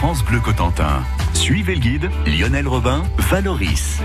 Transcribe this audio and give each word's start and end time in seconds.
France 0.00 0.24
Bleu 0.24 0.40
Cotentin. 0.40 1.02
Suivez 1.34 1.74
le 1.74 1.80
guide 1.82 2.10
Lionel 2.26 2.66
Robin, 2.66 3.02
Valoris. 3.18 4.00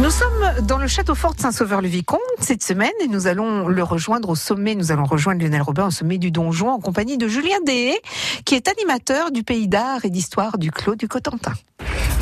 Nous 0.00 0.10
sommes 0.10 0.66
dans 0.66 0.78
le 0.78 0.88
château 0.88 1.14
fort 1.14 1.36
de 1.36 1.40
Saint-Sauveur-le-Vicomte 1.40 2.18
cette 2.40 2.64
semaine 2.64 2.90
et 3.04 3.06
nous 3.06 3.28
allons 3.28 3.68
le 3.68 3.84
rejoindre 3.84 4.30
au 4.30 4.34
sommet. 4.34 4.74
Nous 4.74 4.90
allons 4.90 5.04
rejoindre 5.04 5.40
Lionel 5.40 5.62
Robin 5.62 5.86
au 5.86 5.90
sommet 5.92 6.18
du 6.18 6.32
donjon 6.32 6.70
en 6.70 6.80
compagnie 6.80 7.18
de 7.18 7.28
Julien 7.28 7.60
Deshaies, 7.64 8.00
qui 8.44 8.56
est 8.56 8.66
animateur 8.66 9.30
du 9.30 9.44
pays 9.44 9.68
d'art 9.68 10.04
et 10.04 10.10
d'histoire 10.10 10.58
du 10.58 10.72
Clos 10.72 10.96
du 10.96 11.06
Cotentin. 11.06 11.52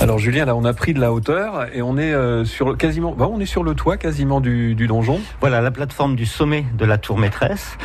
Alors 0.01 0.19
Julien, 0.19 0.47
là 0.47 0.57
on 0.57 0.65
a 0.65 0.73
pris 0.73 0.95
de 0.95 1.01
la 1.01 1.13
hauteur 1.13 1.67
et 1.75 1.83
on 1.83 1.99
est 1.99 2.15
euh, 2.15 2.47
sur 2.47 2.77
quasiment, 2.79 3.13
bah, 3.13 3.29
on 3.31 3.39
est 3.39 3.47
sur 3.47 3.63
le 3.63 3.75
toit 3.75 3.99
quasiment 3.99 4.41
du, 4.41 4.75
donjon. 4.75 5.21
Voilà 5.41 5.61
la 5.61 5.71
plateforme 5.71 6.17
du 6.17 6.25
sommet 6.25 6.65
de 6.77 6.87
la 6.87 6.97
tour 6.97 7.19
maîtresse, 7.19 7.77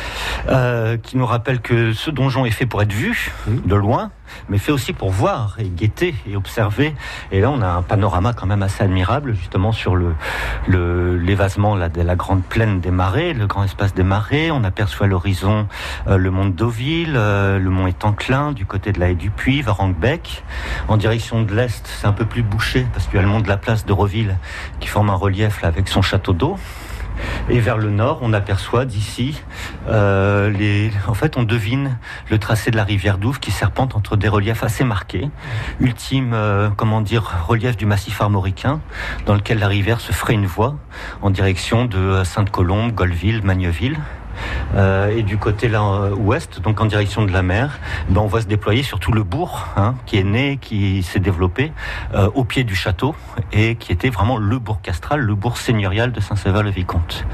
euh, 0.48 0.96
qui 0.96 1.18
nous 1.18 1.26
rappelle 1.26 1.60
que 1.60 1.92
ce 1.92 2.10
donjon 2.10 2.46
est 2.46 2.50
fait 2.50 2.64
pour 2.64 2.80
être 2.80 2.92
vu 2.92 3.32
mmh. 3.46 3.56
de 3.66 3.74
loin, 3.74 4.12
mais 4.48 4.58
fait 4.58 4.72
aussi 4.72 4.92
pour 4.92 5.10
voir 5.10 5.56
et 5.58 5.68
guetter 5.68 6.14
et 6.26 6.36
observer. 6.36 6.94
Et 7.32 7.40
là 7.40 7.50
on 7.50 7.60
a 7.60 7.68
un 7.68 7.82
panorama 7.82 8.32
quand 8.32 8.46
même 8.46 8.62
assez 8.62 8.84
admirable, 8.84 9.34
justement 9.34 9.72
sur 9.72 9.96
le 9.96 10.14
l'évasement 10.68 11.76
de 11.76 12.02
la 12.02 12.16
grande 12.16 12.42
plaine 12.42 12.80
des 12.80 12.90
marais, 12.90 13.32
le 13.32 13.46
grand 13.46 13.64
espace 13.64 13.94
des 13.94 14.02
marais. 14.02 14.50
On 14.50 14.64
aperçoit 14.64 15.06
l'horizon 15.06 15.68
euh, 16.06 16.16
le 16.16 16.30
mont 16.30 16.46
de 16.46 16.50
Deauville, 16.50 17.12
le 17.14 17.68
mont 17.68 17.86
Étanclin 17.86 18.52
du 18.52 18.66
côté 18.66 18.92
de 18.92 19.00
la 19.00 19.10
haie 19.10 19.14
du 19.14 19.30
Puy, 19.30 19.62
Varanguebec, 19.62 20.44
en 20.88 20.96
direction 20.96 21.42
de 21.42 21.54
l'est 21.54 21.86
c'est 21.86 22.06
un 22.06 22.12
peu 22.12 22.24
plus 22.24 22.42
bouché 22.42 22.86
parce 22.92 23.06
qu'il 23.06 23.16
y 23.16 23.18
a 23.18 23.22
le 23.22 23.28
mont 23.28 23.40
de 23.40 23.48
la 23.48 23.56
place 23.56 23.86
de 23.86 23.92
Reville 23.92 24.36
qui 24.80 24.88
forme 24.88 25.10
un 25.10 25.14
relief 25.14 25.64
avec 25.64 25.88
son 25.88 26.02
château 26.02 26.32
d'eau. 26.32 26.56
Et 27.48 27.60
vers 27.60 27.78
le 27.78 27.90
nord, 27.90 28.18
on 28.22 28.32
aperçoit 28.32 28.84
d'ici, 28.84 29.40
euh, 29.88 30.50
les... 30.50 30.90
en 31.06 31.14
fait, 31.14 31.36
on 31.36 31.44
devine 31.44 31.96
le 32.28 32.38
tracé 32.38 32.72
de 32.72 32.76
la 32.76 32.82
rivière 32.82 33.18
Douve 33.18 33.38
qui 33.38 33.52
serpente 33.52 33.94
entre 33.94 34.16
des 34.16 34.28
reliefs 34.28 34.64
assez 34.64 34.82
marqués. 34.82 35.30
Ultime, 35.80 36.32
euh, 36.34 36.70
comment 36.76 37.00
dire, 37.00 37.44
relief 37.46 37.76
du 37.76 37.86
massif 37.86 38.20
armoricain, 38.20 38.80
dans 39.26 39.34
lequel 39.34 39.60
la 39.60 39.68
rivière 39.68 40.00
se 40.00 40.10
ferait 40.10 40.34
une 40.34 40.46
voie 40.46 40.76
en 41.22 41.30
direction 41.30 41.84
de 41.84 42.24
Sainte-Colombe, 42.24 42.92
Golville, 42.92 43.42
Magneville. 43.44 43.96
Euh, 44.74 45.16
et 45.16 45.22
du 45.22 45.38
côté 45.38 45.68
là, 45.68 45.82
euh, 45.82 46.14
ouest, 46.14 46.60
donc 46.60 46.80
en 46.80 46.86
direction 46.86 47.24
de 47.24 47.32
la 47.32 47.42
mer, 47.42 47.78
ben 48.08 48.20
on 48.20 48.26
voit 48.26 48.40
se 48.40 48.46
déployer 48.46 48.82
surtout 48.82 49.12
le 49.12 49.22
bourg 49.22 49.66
hein, 49.76 49.94
qui 50.06 50.18
est 50.18 50.24
né, 50.24 50.58
qui 50.60 51.02
s'est 51.02 51.20
développé 51.20 51.72
euh, 52.14 52.28
au 52.34 52.44
pied 52.44 52.64
du 52.64 52.74
château 52.74 53.14
et 53.52 53.76
qui 53.76 53.92
était 53.92 54.10
vraiment 54.10 54.36
le 54.36 54.58
bourg 54.58 54.80
castral, 54.82 55.20
le 55.20 55.34
bourg 55.34 55.56
seigneurial 55.56 56.12
de 56.12 56.20
Saint-Séval-le-Vicomte. 56.20 57.24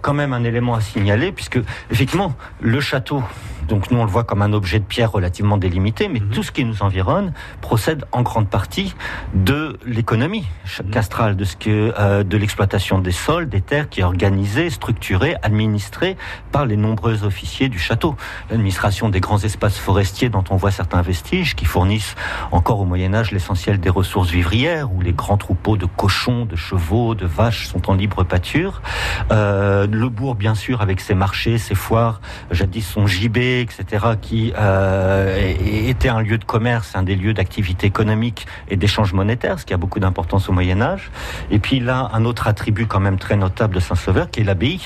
quand 0.00 0.14
même 0.14 0.32
un 0.32 0.44
élément 0.44 0.74
à 0.74 0.80
signaler 0.80 1.32
puisque 1.32 1.60
effectivement 1.90 2.34
le 2.60 2.80
château 2.80 3.22
donc 3.68 3.90
nous, 3.90 3.98
on 3.98 4.04
le 4.04 4.10
voit 4.10 4.24
comme 4.24 4.42
un 4.42 4.52
objet 4.52 4.78
de 4.78 4.84
pierre 4.84 5.12
relativement 5.12 5.58
délimité, 5.58 6.08
mais 6.08 6.20
mhm. 6.20 6.30
tout 6.30 6.42
ce 6.42 6.50
qui 6.50 6.64
nous 6.64 6.82
environne 6.82 7.32
procède 7.60 8.04
en 8.12 8.22
grande 8.22 8.48
partie 8.48 8.94
de 9.34 9.78
l'économie 9.84 10.46
mhm. 10.80 10.90
castrale, 10.90 11.36
de 11.36 11.44
ce 11.44 11.56
que 11.56 11.92
euh, 11.98 12.24
de 12.24 12.36
l'exploitation 12.36 12.98
des 12.98 13.12
sols, 13.12 13.48
des 13.48 13.60
terres 13.60 13.88
qui 13.88 14.00
est 14.00 14.04
organisée, 14.04 14.70
structurée, 14.70 15.36
administrée 15.42 16.16
par 16.50 16.66
les 16.66 16.76
nombreux 16.76 17.24
officiers 17.24 17.68
du 17.68 17.78
château. 17.78 18.16
L'administration 18.50 19.10
des 19.10 19.20
grands 19.20 19.38
espaces 19.38 19.78
forestiers 19.78 20.30
dont 20.30 20.44
on 20.50 20.56
voit 20.56 20.70
certains 20.70 21.02
vestiges 21.02 21.54
qui 21.54 21.66
fournissent 21.66 22.16
encore 22.50 22.80
au 22.80 22.84
Moyen 22.84 23.14
Âge 23.14 23.30
l'essentiel 23.32 23.78
des 23.80 23.90
ressources 23.90 24.30
vivrières, 24.30 24.92
où 24.92 25.00
les 25.00 25.12
grands 25.12 25.36
troupeaux 25.36 25.76
de 25.76 25.86
cochons, 25.86 26.46
de 26.46 26.56
chevaux, 26.56 27.14
de 27.14 27.26
vaches 27.26 27.68
sont 27.68 27.90
en 27.90 27.94
libre 27.94 28.24
pâture. 28.24 28.82
Euh, 29.30 29.86
le 29.90 30.08
bourg, 30.08 30.34
bien 30.34 30.54
sûr, 30.54 30.80
avec 30.80 31.00
ses 31.00 31.14
marchés, 31.14 31.58
ses 31.58 31.74
foires, 31.74 32.20
jadis 32.50 32.86
son 32.86 33.06
gibet, 33.06 33.57
etc., 33.60 34.06
qui 34.20 34.52
euh, 34.58 35.54
était 35.58 36.08
un 36.08 36.20
lieu 36.20 36.38
de 36.38 36.44
commerce, 36.44 36.94
un 36.94 37.02
des 37.02 37.16
lieux 37.16 37.34
d'activité 37.34 37.86
économique 37.86 38.46
et 38.68 38.76
d'échange 38.76 39.12
monétaire, 39.12 39.58
ce 39.58 39.66
qui 39.66 39.74
a 39.74 39.76
beaucoup 39.76 40.00
d'importance 40.00 40.48
au 40.48 40.52
Moyen 40.52 40.80
Âge. 40.80 41.10
Et 41.50 41.58
puis 41.58 41.80
là, 41.80 42.10
un 42.12 42.24
autre 42.24 42.46
attribut 42.46 42.86
quand 42.86 43.00
même 43.00 43.18
très 43.18 43.36
notable 43.36 43.74
de 43.74 43.80
Saint-Sauveur, 43.80 44.30
qui 44.30 44.40
est 44.40 44.44
l'abbaye, 44.44 44.80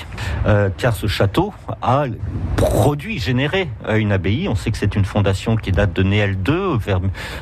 euh, 0.45 0.69
car 0.77 0.93
ce 0.93 1.07
château 1.07 1.53
a 1.81 2.05
produit, 2.55 3.19
généré 3.19 3.69
euh, 3.87 3.95
une 3.95 4.11
abbaye. 4.11 4.47
On 4.47 4.55
sait 4.55 4.71
que 4.71 4.77
c'est 4.77 4.95
une 4.95 5.05
fondation 5.05 5.55
qui 5.55 5.71
date 5.71 5.93
de 5.93 6.03
Néel 6.03 6.37
II, 6.47 6.77
vers, 6.79 6.99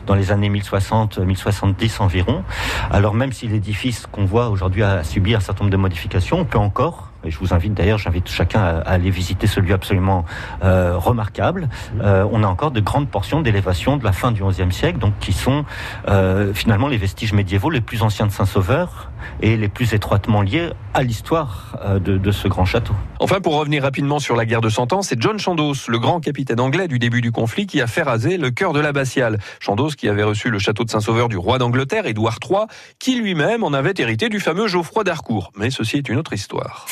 dans 0.08 0.16
les 0.16 0.32
années 0.32 0.50
1060-1070 0.50 2.02
environ. 2.02 2.44
Alors 2.92 3.14
même 3.14 3.32
si 3.32 3.48
l'édifice 3.48 4.08
qu'on 4.12 4.26
voit 4.26 4.50
aujourd'hui 4.50 4.84
a 4.84 5.04
subi 5.04 5.36
un 5.36 5.40
certain 5.40 5.64
nombre 5.64 5.72
de 5.72 5.78
modifications, 5.78 6.40
on 6.40 6.46
peut 6.46 6.58
encore 6.58 7.11
et 7.24 7.32
je 7.32 7.38
vous 7.38 7.54
invite 7.54 7.74
d'ailleurs, 7.74 7.98
j'invite 7.98 8.30
chacun 8.30 8.62
à, 8.62 8.80
aller 8.80 9.10
visiter 9.10 9.48
ce 9.48 9.60
lieu 9.60 9.74
absolument 9.74 10.26
euh, 10.64 10.98
remarquable. 10.98 11.70
Euh, 12.02 12.26
on 12.32 12.44
a 12.44 12.48
encore 12.48 12.72
de 12.72 12.80
grandes 12.80 13.10
portions 13.10 13.42
d'élévation 13.42 13.98
de 13.98 14.04
la 14.04 14.12
fin 14.12 14.32
du 14.32 14.44
XIe 14.44 14.72
siècle, 14.72 15.00
donc 15.00 15.14
qui 15.20 15.34
sont 15.34 15.66
euh, 16.08 16.54
finalement 16.54 16.88
les 16.88 16.98
vestiges 16.98 17.34
médiévaux 17.34 17.70
les 17.70 17.82
plus 17.82 18.02
anciens 18.02 18.28
de 18.28 18.32
Saint-Sauveur 18.32 19.12
et 19.42 19.56
les 19.56 19.70
plus 19.70 19.94
étroitement 19.94 20.42
liés 20.42 20.72
à 20.94 21.04
l'histoire 21.04 21.78
de, 22.04 22.18
de, 22.18 22.32
ce 22.32 22.48
grand 22.48 22.66
château. 22.66 22.94
Enfin, 23.20 23.40
pour 23.40 23.56
revenir 23.56 23.84
rapidement 23.84 24.18
sur 24.18 24.36
la 24.36 24.46
guerre 24.46 24.62
de 24.62 24.70
Cent 24.70 24.92
Ans, 24.94 25.04
c'est 25.04 25.22
John 25.22 25.38
Chandos, 25.38 25.88
le 25.88 26.00
grand 26.00 26.20
capitaine 26.20 26.60
anglais 26.60 26.88
du 26.88 26.98
début 26.98 27.22
du 27.22 27.32
conflit, 27.32 27.68
qui 27.68 27.82
a 27.82 27.88
fait 27.88 28.02
raser 28.02 28.38
le 28.38 28.50
cœur 28.50 28.74
de 28.74 28.80
l'abbatiale. 28.80 29.38
Chandos 29.60 29.90
qui 29.90 30.10
avait 30.10 30.24
reçu 30.24 30.50
le 30.50 30.58
château 30.58 30.84
de 30.84 30.90
Saint-Sauveur 30.90 31.30
du 31.30 31.38
roi 31.38 31.60
d'Angleterre, 31.60 32.08
Édouard 32.08 32.40
III, 32.44 32.66
qui 32.98 33.16
lui-même 33.16 33.64
en 33.64 33.74
avait 33.74 33.94
hérité 33.98 34.30
du 34.30 34.40
fameux 34.40 34.68
Geoffroy 34.68 35.04
d'Harcourt. 35.04 35.52
Mais 35.56 35.70
ceci 35.70 35.98
est 35.98 36.10
une 36.10 36.18
autre 36.18 36.34
histoire. 36.34 36.88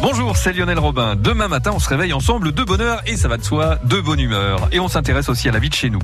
Bonjour, 0.00 0.36
c'est 0.36 0.52
Lionel 0.52 0.78
Robin. 0.78 1.16
Demain 1.16 1.48
matin, 1.48 1.72
on 1.74 1.80
se 1.80 1.88
réveille 1.88 2.12
ensemble 2.12 2.52
de 2.52 2.62
bonheur 2.62 3.02
et 3.06 3.16
ça 3.16 3.26
va 3.26 3.36
de 3.36 3.42
soi, 3.42 3.78
de 3.84 4.00
bonne 4.00 4.20
humeur. 4.20 4.68
Et 4.70 4.78
on 4.78 4.86
s'intéresse 4.86 5.28
aussi 5.28 5.48
à 5.48 5.52
la 5.52 5.58
vie 5.58 5.70
de 5.70 5.74
chez 5.74 5.90
nous. 5.90 5.98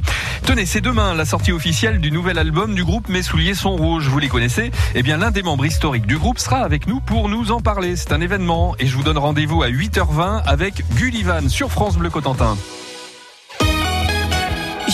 Tenez, 0.44 0.66
c'est 0.66 0.80
demain 0.80 1.14
la 1.14 1.24
sortie 1.24 1.52
officielle 1.52 2.00
du 2.00 2.10
nouvel 2.10 2.38
album 2.38 2.74
du 2.74 2.84
groupe 2.84 3.08
Mes 3.08 3.22
souliers 3.22 3.54
sont 3.54 3.76
rouges. 3.76 4.08
Vous 4.08 4.18
les 4.18 4.28
connaissez? 4.28 4.72
Eh 4.96 5.02
bien, 5.02 5.16
l'un 5.16 5.30
des 5.30 5.42
membres 5.42 5.64
historiques 5.64 6.06
du 6.06 6.18
groupe 6.18 6.40
sera 6.40 6.58
avec 6.58 6.88
nous 6.88 7.00
pour 7.00 7.28
nous 7.28 7.52
en 7.52 7.60
parler. 7.60 7.94
C'est 7.94 8.12
un 8.12 8.20
événement 8.20 8.74
et 8.80 8.86
je 8.86 8.96
vous 8.96 9.04
donne 9.04 9.18
rendez-vous 9.18 9.62
à 9.62 9.68
8h20 9.68 10.42
avec 10.44 10.84
Gullivan 10.96 11.48
sur 11.48 11.70
France 11.70 11.96
Bleu 11.96 12.10
Cotentin. 12.10 12.56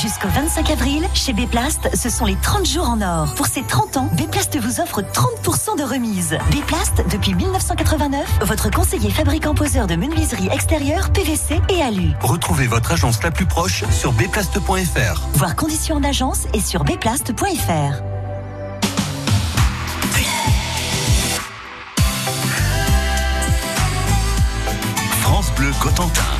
Jusqu'au 0.01 0.29
25 0.29 0.71
avril, 0.71 1.07
chez 1.13 1.35
Béplast, 1.35 1.95
ce 1.95 2.09
sont 2.09 2.25
les 2.25 2.37
30 2.37 2.65
jours 2.67 2.89
en 2.89 3.03
or. 3.03 3.35
Pour 3.35 3.47
ces 3.47 3.63
30 3.63 3.99
ans, 3.99 4.09
Béplast 4.15 4.57
vous 4.59 4.81
offre 4.81 5.03
30% 5.03 5.77
de 5.77 5.83
remise. 5.83 6.39
Béplast, 6.51 7.05
depuis 7.11 7.35
1989, 7.35 8.39
votre 8.47 8.71
conseiller 8.71 9.11
fabricant 9.11 9.55
poseur 9.55 9.87
de 9.87 9.97
menuiserie 9.97 10.49
extérieure, 10.51 11.13
PVC 11.13 11.61
et 11.69 11.83
alu. 11.83 12.13
Retrouvez 12.23 12.67
votre 12.67 12.93
agence 12.93 13.23
la 13.23 13.31
plus 13.31 13.45
proche 13.45 13.85
sur 13.91 14.13
béplast.fr. 14.13 15.29
Voir 15.35 15.55
conditions 15.55 15.97
en 15.97 16.05
agence 16.05 16.47
et 16.55 16.61
sur 16.61 16.83
béplast.fr. 16.85 18.03
France 25.21 25.53
Bleu 25.57 25.71
Cotentin. 25.79 26.40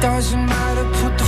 Doesn't 0.00 0.46
matter, 0.46 0.84
put 1.00 1.18
the 1.18 1.27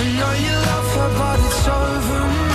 I 0.00 0.04
know 0.04 0.32
you 0.44 0.54
love 0.68 0.94
her, 0.94 1.10
but 1.18 1.40
it's 1.40 1.66
over, 1.66 2.47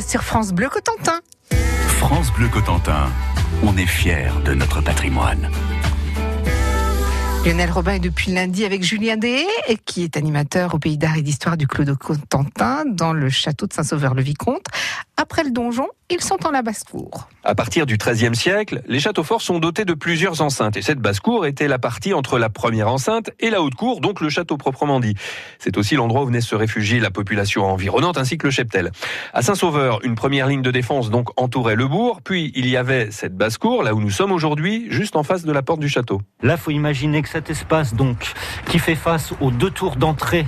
Sur 0.00 0.22
France 0.22 0.52
Bleu 0.52 0.68
Cotentin. 0.68 1.20
France 1.86 2.30
Bleu 2.32 2.48
Cotentin. 2.48 3.06
On 3.62 3.76
est 3.78 3.86
fiers 3.86 4.30
de 4.44 4.52
notre 4.52 4.82
patrimoine. 4.82 5.48
Lionel 7.46 7.70
Robin 7.70 7.92
est 7.94 8.00
depuis 8.00 8.32
lundi 8.32 8.64
avec 8.64 8.82
Julien 8.82 9.16
Deshaies, 9.16 9.78
qui 9.86 10.02
est 10.02 10.16
animateur 10.16 10.74
au 10.74 10.78
Pays 10.78 10.98
d'Art 10.98 11.16
et 11.16 11.22
d'Histoire 11.22 11.56
du 11.56 11.66
Clos 11.66 11.84
de 11.84 11.94
Cotentin, 11.94 12.84
dans 12.86 13.12
le 13.12 13.30
château 13.30 13.66
de 13.66 13.72
Saint-Sauveur-le-Vicomte. 13.72 14.66
Après 15.18 15.44
le 15.44 15.50
donjon, 15.50 15.88
ils 16.10 16.20
sont 16.20 16.46
en 16.46 16.50
la 16.50 16.60
basse-cour. 16.60 17.26
À 17.42 17.54
partir 17.54 17.86
du 17.86 17.96
XIIIe 17.96 18.36
siècle, 18.36 18.82
les 18.86 19.00
châteaux 19.00 19.22
forts 19.22 19.40
sont 19.40 19.58
dotés 19.58 19.86
de 19.86 19.94
plusieurs 19.94 20.42
enceintes. 20.42 20.76
Et 20.76 20.82
cette 20.82 20.98
basse-cour 20.98 21.46
était 21.46 21.68
la 21.68 21.78
partie 21.78 22.12
entre 22.12 22.38
la 22.38 22.50
première 22.50 22.88
enceinte 22.88 23.30
et 23.40 23.48
la 23.48 23.62
haute 23.62 23.74
cour, 23.76 24.02
donc 24.02 24.20
le 24.20 24.28
château 24.28 24.58
proprement 24.58 25.00
dit. 25.00 25.14
C'est 25.58 25.78
aussi 25.78 25.94
l'endroit 25.94 26.22
où 26.22 26.26
venait 26.26 26.42
se 26.42 26.54
réfugier 26.54 27.00
la 27.00 27.10
population 27.10 27.64
environnante 27.64 28.18
ainsi 28.18 28.36
que 28.36 28.46
le 28.46 28.50
cheptel. 28.50 28.92
À 29.32 29.40
Saint-Sauveur, 29.40 30.04
une 30.04 30.16
première 30.16 30.48
ligne 30.48 30.62
de 30.62 30.70
défense 30.70 31.08
donc 31.08 31.30
entourait 31.40 31.76
le 31.76 31.88
bourg. 31.88 32.20
Puis 32.22 32.52
il 32.54 32.68
y 32.68 32.76
avait 32.76 33.10
cette 33.10 33.34
basse-cour, 33.34 33.84
là 33.84 33.94
où 33.94 34.00
nous 34.00 34.10
sommes 34.10 34.32
aujourd'hui, 34.32 34.86
juste 34.90 35.16
en 35.16 35.22
face 35.22 35.44
de 35.44 35.52
la 35.52 35.62
porte 35.62 35.80
du 35.80 35.88
château. 35.88 36.20
Là, 36.42 36.58
faut 36.58 36.72
imaginer 36.72 37.22
que 37.22 37.30
cet 37.30 37.48
espace, 37.48 37.94
donc, 37.94 38.34
qui 38.66 38.78
fait 38.78 38.94
face 38.94 39.32
aux 39.40 39.50
deux 39.50 39.70
tours 39.70 39.96
d'entrée 39.96 40.44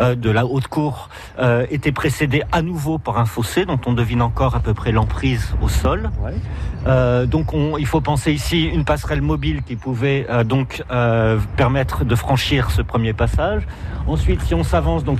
de 0.00 0.30
la 0.30 0.46
haute 0.46 0.68
cour, 0.68 1.08
euh, 1.38 1.66
était 1.70 1.92
précédé 1.92 2.42
à 2.52 2.62
nouveau 2.62 2.98
par 2.98 3.18
un 3.18 3.24
fossé 3.24 3.64
dont 3.64 3.80
on 3.86 3.92
devine 3.92 4.22
encore 4.22 4.54
à 4.54 4.60
peu 4.60 4.74
près 4.74 4.92
l'emprise 4.92 5.54
au 5.62 5.68
sol. 5.68 6.10
Euh, 6.86 7.26
donc, 7.26 7.52
on, 7.52 7.76
il 7.78 7.86
faut 7.86 8.00
penser 8.00 8.32
ici 8.32 8.64
une 8.64 8.84
passerelle 8.84 9.22
mobile 9.22 9.62
qui 9.62 9.76
pouvait 9.76 10.26
euh, 10.30 10.44
donc 10.44 10.84
euh, 10.90 11.38
permettre 11.56 12.04
de 12.04 12.14
franchir 12.14 12.70
ce 12.70 12.82
premier 12.82 13.12
passage. 13.12 13.62
Ensuite, 14.06 14.40
si 14.42 14.54
on 14.54 14.62
s'avance, 14.62 15.02
donc, 15.02 15.18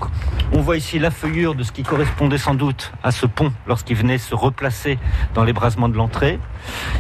on 0.53 0.61
voit 0.61 0.77
ici 0.77 1.01
la 1.01 1.11
feuillure 1.11 1.57
de 1.57 1.65
ce 1.65 1.73
qui 1.73 1.83
correspondait 1.83 2.39
sans 2.39 2.55
doute 2.55 2.93
à 3.03 3.11
ce 3.11 3.27
pont 3.27 3.53
lorsqu'il 3.67 3.97
venait 3.97 4.19
se 4.19 4.35
replacer 4.35 4.99
dans 5.35 5.43
l'ébrasement 5.43 5.89
de 5.89 5.97
l'entrée. 5.97 6.39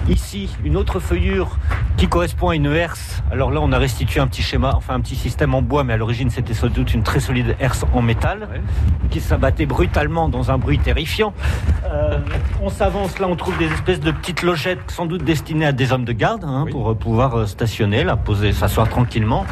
Ici, 0.08 0.50
une 0.64 0.76
autre 0.76 0.98
feuillure 0.98 1.58
qui 1.96 2.08
correspond 2.08 2.50
à 2.50 2.56
une 2.56 2.66
herse. 2.66 3.22
Alors 3.30 3.50
là, 3.50 3.60
on 3.62 3.72
a 3.72 3.78
restitué 3.78 4.20
un 4.20 4.26
petit 4.26 4.42
schéma, 4.42 4.72
enfin 4.76 4.94
un 4.94 5.00
petit 5.00 5.16
système 5.16 5.54
en 5.54 5.62
bois, 5.62 5.82
mais 5.84 5.94
à 5.94 5.96
l'origine, 5.96 6.30
c'était 6.30 6.54
sans 6.54 6.68
doute 6.68 6.92
une 6.94 7.02
très 7.02 7.20
solide 7.20 7.56
herse 7.58 7.84
en 7.94 8.02
métal 8.02 8.48
qui 9.10 9.20
s'abattait 9.20 9.66
brutalement 9.66 10.28
dans 10.28 10.50
un 10.50 10.58
bruit 10.58 10.78
terrifiant. 10.78 11.32
Euh, 11.90 12.18
on 12.62 12.68
s'avance, 12.68 13.18
là, 13.18 13.26
on 13.28 13.36
trouve 13.36 13.56
des 13.58 13.66
espèces 13.66 14.00
de 14.00 14.10
petites 14.10 14.42
logettes, 14.42 14.90
sans 14.90 15.06
doute 15.06 15.24
destinées 15.24 15.66
à 15.66 15.72
des 15.72 15.92
hommes 15.92 16.04
de 16.04 16.12
garde, 16.12 16.44
hein, 16.44 16.64
Oui. 16.66 16.72
pour 16.72 16.90
euh, 16.90 16.94
pouvoir 16.94 17.34
euh, 17.34 17.46
stationner, 17.46 18.04
là, 18.04 18.16
poser, 18.16 18.52
s'asseoir 18.52 18.88
tranquillement. 18.88 19.46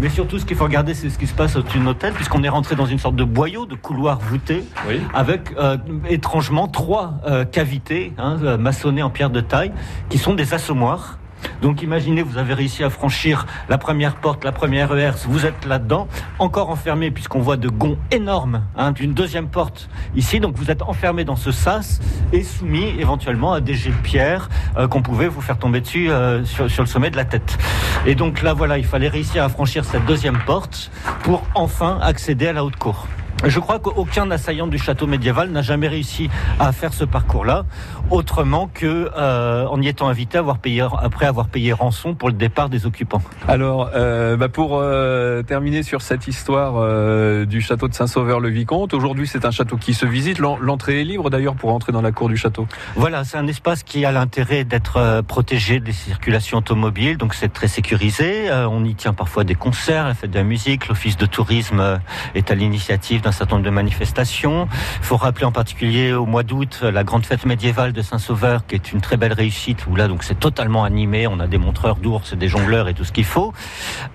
Mais 0.00 0.10
surtout, 0.10 0.38
ce 0.38 0.44
qu'il 0.44 0.56
faut 0.56 0.64
regarder, 0.64 0.92
c'est 0.92 1.08
ce 1.08 1.18
qui 1.18 1.26
se 1.26 1.34
passe 1.34 1.56
au-dessus 1.56 1.78
de 1.78 1.86
puisqu'on 2.10 2.42
est 2.42 2.48
rentré 2.48 2.76
dans 2.76 2.84
une 2.86 2.98
sorte 2.98 3.16
de 3.16 3.24
boyau, 3.24 3.64
de 3.64 3.74
couloir 3.74 4.18
voûté, 4.18 4.64
Oui. 4.86 5.00
avec 5.14 5.52
euh, 5.58 5.78
étrangement 6.08 6.68
trois 6.68 7.14
euh, 7.26 7.44
cavités 7.44 8.12
hein, 8.18 8.36
euh, 8.42 8.58
maçonnées 8.58 9.02
en 9.02 9.10
pierre 9.10 9.30
de 9.30 9.40
taille, 9.40 9.72
qui 10.10 10.18
sont 10.18 10.34
des 10.34 10.52
assommoirs. 10.52 11.18
Donc 11.62 11.82
imaginez, 11.82 12.22
vous 12.22 12.38
avez 12.38 12.54
réussi 12.54 12.84
à 12.84 12.90
franchir 12.90 13.46
la 13.68 13.78
première 13.78 14.16
porte, 14.16 14.44
la 14.44 14.52
première 14.52 14.96
ERS, 14.96 15.26
vous 15.26 15.46
êtes 15.46 15.64
là-dedans, 15.64 16.08
encore 16.38 16.70
enfermé 16.70 17.10
puisqu'on 17.10 17.40
voit 17.40 17.56
de 17.56 17.68
gonds 17.68 17.98
énormes 18.10 18.62
hein, 18.76 18.92
d'une 18.92 19.14
deuxième 19.14 19.48
porte 19.48 19.88
ici, 20.14 20.40
donc 20.40 20.56
vous 20.56 20.70
êtes 20.70 20.82
enfermé 20.82 21.24
dans 21.24 21.36
ce 21.36 21.52
sas 21.52 22.00
et 22.32 22.42
soumis 22.42 22.94
éventuellement 22.98 23.52
à 23.52 23.60
des 23.60 23.74
jets 23.74 23.90
de 23.90 23.96
pierre 23.96 24.48
euh, 24.76 24.88
qu'on 24.88 25.02
pouvait 25.02 25.28
vous 25.28 25.40
faire 25.40 25.58
tomber 25.58 25.80
dessus 25.80 26.10
euh, 26.10 26.44
sur, 26.44 26.70
sur 26.70 26.82
le 26.82 26.88
sommet 26.88 27.10
de 27.10 27.16
la 27.16 27.24
tête. 27.24 27.58
Et 28.06 28.14
donc 28.14 28.42
là 28.42 28.52
voilà, 28.52 28.78
il 28.78 28.84
fallait 28.84 29.08
réussir 29.08 29.42
à 29.42 29.48
franchir 29.48 29.84
cette 29.84 30.04
deuxième 30.04 30.38
porte 30.46 30.90
pour 31.22 31.42
enfin 31.54 31.98
accéder 32.02 32.48
à 32.48 32.52
la 32.52 32.64
haute 32.64 32.76
cour. 32.76 33.06
Je 33.44 33.60
crois 33.60 33.78
qu'aucun 33.78 34.30
assaillant 34.30 34.66
du 34.66 34.78
château 34.78 35.06
médiéval 35.06 35.50
n'a 35.50 35.60
jamais 35.62 35.88
réussi 35.88 36.30
à 36.58 36.72
faire 36.72 36.94
ce 36.94 37.04
parcours-là, 37.04 37.64
autrement 38.10 38.68
que 38.72 39.10
euh, 39.16 39.66
en 39.66 39.80
y 39.82 39.88
étant 39.88 40.08
invité 40.08 40.38
à 40.38 40.40
avoir 40.40 40.58
payé, 40.58 40.84
après 41.02 41.26
avoir 41.26 41.48
payé 41.48 41.72
rançon 41.72 42.14
pour 42.14 42.28
le 42.28 42.34
départ 42.34 42.70
des 42.70 42.86
occupants. 42.86 43.22
Alors, 43.46 43.90
euh, 43.94 44.36
bah, 44.36 44.48
pour 44.48 44.78
euh, 44.80 45.42
terminer 45.42 45.82
sur 45.82 46.00
cette 46.02 46.26
histoire 46.26 47.46
du 47.46 47.60
château 47.60 47.88
de 47.88 47.94
Saint-Sauveur-le-Vicomte, 47.94 48.94
aujourd'hui 48.94 49.26
c'est 49.26 49.44
un 49.44 49.50
château 49.50 49.76
qui 49.76 49.92
se 49.94 50.06
visite. 50.06 50.38
L'en- 50.38 50.56
L'entrée 50.58 51.02
est 51.02 51.04
libre 51.04 51.28
d'ailleurs 51.28 51.54
pour 51.56 51.72
entrer 51.72 51.92
dans 51.92 52.02
la 52.02 52.12
cour 52.12 52.28
du 52.28 52.36
château. 52.36 52.66
Voilà, 52.96 53.24
c'est 53.24 53.36
un 53.36 53.46
espace 53.46 53.82
qui 53.82 54.04
a 54.06 54.12
l'intérêt 54.12 54.64
d'être 54.64 55.20
protégé 55.22 55.78
des 55.78 55.92
circulations 55.92 56.58
automobiles, 56.58 57.18
donc 57.18 57.34
c'est 57.34 57.52
très 57.52 57.68
sécurisé. 57.68 58.50
On 58.50 58.84
y 58.84 58.94
tient 58.94 59.12
parfois 59.12 59.44
des 59.44 59.54
concerts, 59.54 60.06
la 60.06 60.14
fête 60.14 60.30
de 60.30 60.38
la 60.38 60.44
musique, 60.44 60.88
l'office 60.88 61.16
de 61.18 61.26
tourisme 61.26 62.00
est 62.34 62.50
à 62.50 62.54
l'initiative 62.54 63.20
d'un 63.26 63.32
certain 63.32 63.56
nombre 63.56 63.66
de 63.66 63.70
manifestations. 63.70 64.68
Il 64.98 65.04
faut 65.04 65.16
rappeler 65.16 65.44
en 65.46 65.52
particulier 65.52 66.12
au 66.12 66.26
mois 66.26 66.44
d'août 66.44 66.82
la 66.82 67.02
grande 67.02 67.26
fête 67.26 67.44
médiévale 67.44 67.92
de 67.92 68.00
Saint-Sauveur, 68.00 68.64
qui 68.66 68.76
est 68.76 68.92
une 68.92 69.00
très 69.00 69.16
belle 69.16 69.32
réussite, 69.32 69.86
où 69.88 69.96
là 69.96 70.06
donc 70.06 70.22
c'est 70.22 70.38
totalement 70.38 70.84
animé, 70.84 71.26
on 71.26 71.40
a 71.40 71.48
des 71.48 71.58
montreurs 71.58 71.96
d'ours, 71.96 72.34
des 72.34 72.48
jongleurs 72.48 72.88
et 72.88 72.94
tout 72.94 73.02
ce 73.02 73.10
qu'il 73.10 73.24
faut. 73.24 73.52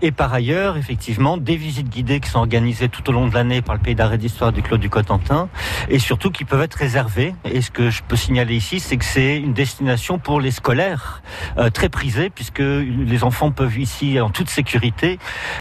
Et 0.01 0.11
par 0.11 0.33
ailleurs, 0.33 0.77
effectivement, 0.77 1.35
des 1.35 1.57
visites 1.57 1.89
guidées 1.89 2.21
qui 2.21 2.29
sont 2.29 2.39
organisées 2.39 2.87
tout 2.87 3.07
au 3.09 3.11
long 3.11 3.27
de 3.27 3.33
l'année 3.33 3.61
par 3.61 3.75
le 3.75 3.81
Pays 3.81 3.95
d'Arrêt 3.95 4.17
d'Histoire 4.17 4.53
du 4.53 4.61
Clos 4.61 4.77
du 4.77 4.89
Cotentin, 4.89 5.49
et 5.89 5.99
surtout 5.99 6.31
qui 6.31 6.45
peuvent 6.45 6.61
être 6.61 6.75
réservées. 6.75 7.35
Et 7.43 7.61
ce 7.61 7.69
que 7.69 7.89
je 7.89 8.01
peux 8.07 8.15
signaler 8.15 8.55
ici, 8.55 8.79
c'est 8.79 8.95
que 8.95 9.05
c'est 9.05 9.37
une 9.37 9.53
destination 9.53 10.19
pour 10.19 10.39
les 10.39 10.51
scolaires, 10.51 11.21
euh, 11.57 11.69
très 11.69 11.89
prisée, 11.89 12.29
puisque 12.29 12.59
les 12.59 13.23
enfants 13.25 13.51
peuvent 13.51 13.77
ici, 13.77 14.21
en 14.21 14.29
toute 14.29 14.49
sécurité, 14.49 15.19